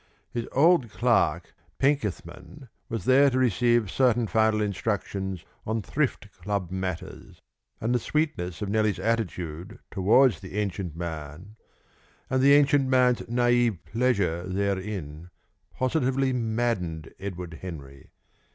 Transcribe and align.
His 0.31 0.47
old 0.51 0.89
clerk 0.89 1.53
Penkethman 1.77 2.69
was 2.89 3.05
there 3.05 3.29
to 3.29 3.37
receive 3.37 3.91
certain 3.91 4.25
final 4.25 4.59
instructions 4.59 5.45
on 5.63 5.83
Thrift 5.83 6.31
Club 6.41 6.71
matters, 6.71 7.39
and 7.79 7.93
the 7.93 7.99
sweetness 7.99 8.63
of 8.63 8.69
Nellie's 8.69 8.97
attitude 8.97 9.77
towards 9.91 10.39
the 10.39 10.55
ancient 10.57 10.95
man, 10.95 11.55
and 12.31 12.41
the 12.41 12.53
ancient's 12.55 12.89
man's 12.89 13.19
naïve 13.29 13.77
pleasure 13.85 14.43
therein, 14.47 15.29
positively 15.75 16.33
maddened 16.33 17.13
Edward 17.19 17.59
Henry. 17.61 18.09